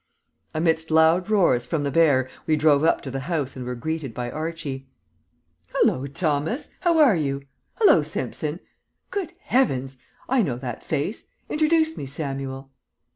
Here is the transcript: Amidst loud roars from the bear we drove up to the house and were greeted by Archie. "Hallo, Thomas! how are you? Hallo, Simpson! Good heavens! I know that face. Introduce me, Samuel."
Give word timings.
Amidst 0.55 0.89
loud 0.89 1.29
roars 1.29 1.67
from 1.67 1.83
the 1.83 1.91
bear 1.91 2.27
we 2.47 2.55
drove 2.55 2.83
up 2.83 3.01
to 3.01 3.11
the 3.11 3.19
house 3.19 3.55
and 3.55 3.63
were 3.63 3.75
greeted 3.75 4.15
by 4.15 4.31
Archie. 4.31 4.87
"Hallo, 5.75 6.07
Thomas! 6.07 6.71
how 6.79 6.97
are 6.97 7.15
you? 7.15 7.43
Hallo, 7.75 8.01
Simpson! 8.01 8.61
Good 9.11 9.33
heavens! 9.41 9.97
I 10.27 10.41
know 10.41 10.57
that 10.57 10.81
face. 10.83 11.29
Introduce 11.49 11.97
me, 11.97 12.07
Samuel." 12.07 12.71